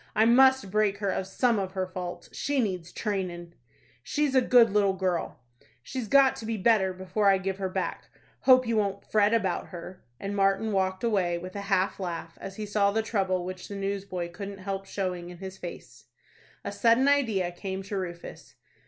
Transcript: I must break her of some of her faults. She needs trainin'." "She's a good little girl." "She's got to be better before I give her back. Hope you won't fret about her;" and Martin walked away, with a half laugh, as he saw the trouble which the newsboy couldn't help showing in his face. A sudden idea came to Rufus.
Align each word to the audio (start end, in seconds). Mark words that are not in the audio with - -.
I 0.15 0.25
must 0.25 0.71
break 0.71 0.97
her 0.97 1.11
of 1.11 1.27
some 1.27 1.59
of 1.59 1.73
her 1.73 1.85
faults. 1.85 2.35
She 2.35 2.59
needs 2.59 2.91
trainin'." 2.91 3.53
"She's 4.01 4.33
a 4.33 4.41
good 4.41 4.71
little 4.71 4.93
girl." 4.93 5.41
"She's 5.83 6.07
got 6.07 6.35
to 6.37 6.45
be 6.47 6.57
better 6.57 6.91
before 6.91 7.27
I 7.27 7.37
give 7.37 7.59
her 7.59 7.69
back. 7.69 8.05
Hope 8.39 8.65
you 8.65 8.77
won't 8.77 9.05
fret 9.05 9.31
about 9.31 9.67
her;" 9.67 10.03
and 10.19 10.35
Martin 10.35 10.71
walked 10.71 11.03
away, 11.03 11.37
with 11.37 11.55
a 11.55 11.61
half 11.69 11.99
laugh, 11.99 12.35
as 12.41 12.55
he 12.55 12.65
saw 12.65 12.89
the 12.89 13.03
trouble 13.03 13.45
which 13.45 13.67
the 13.67 13.75
newsboy 13.75 14.31
couldn't 14.31 14.57
help 14.57 14.87
showing 14.87 15.29
in 15.29 15.37
his 15.37 15.59
face. 15.59 16.05
A 16.65 16.71
sudden 16.71 17.07
idea 17.07 17.51
came 17.51 17.83
to 17.83 17.95
Rufus. 17.95 18.55